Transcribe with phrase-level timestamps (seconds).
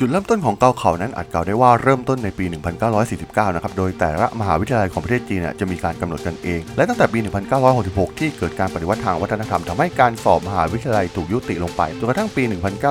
[0.00, 2.44] จุดเริ่มต้นของเกาเขานั้นอาจกล่าวได้ว่าเริ่มต้นในปี
[3.00, 7.18] 1949 นะครับ โดยแต่ละมหาวิทยาลัยของประเทศจีนจะมีการกำหนดกันเอง และตั้งแต่ปี
[7.68, 12.42] 1966 ที่เกิดการปฏิวัติทางวัฒนธรรมทำให้การสอบมหาวิทยาลัยถูกยุติลงไป จนกระทั่งปี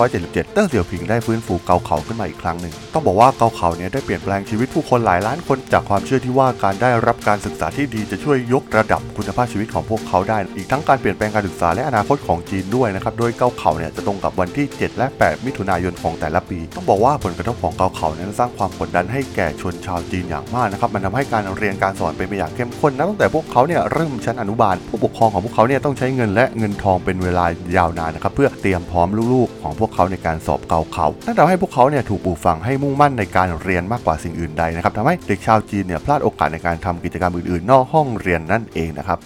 [0.00, 27.44] 1977 เติ้งเสี่ยวผิงได้ฟื้นฟูเกาเขาขึ้นมาอีกครั้งหนึ่ง ต้องบอกว่าเกาเขาเนี่ยได้เปลี่ยนแปลงชีวิตผู้คนหลายล้านคนจากความเชื่อที่ว่าการได้รับการศึกษาที่ดีจะช่วยยกระดับคุณภาพชีวิตของพวกเขาได้ อีกทั้งการเปลี่ยนแปลงการศึกษาและอนาคตของจีนด้วยนะครับ โดยเกาเขาเนี่ยจะตรงกับวันที่ 7 และ 8 มิถุนายนของแต่ละปีต้องบอกว่าผลกระทบของเกาเขานั้นสร้างความกดดันให้แก่ชนชาวจีนอย่างมากนะครับ มันทำให้การเรียนการสอนเป็นไปอย่างเข้มข้นนะตั้งแต่พวกเขาเนี่ยเริ่มชั้นอนุบาล ผู้ปกครองของพวกเขาเนี่ยต้องใช้เงินและเงินทองเป็นเวลา
[27.76, 39.18] ยาวนานนะครับเพื่อเตรียมพร้อมลูกๆ ของพวกเขาในการสอบเกาเขานั่นทำให้พวกเขาเนี่ยถูกปลูกฝังให้มุ่งมั่นในการเรียนมากกว่าสิ่งอื่นใดนะครับทำให้เด็กชาวจีนเนี่ยพลาดโอกาสในการทำกิจกรรมอื่นๆ นอกห้องเรียนนั่นเองนะครับ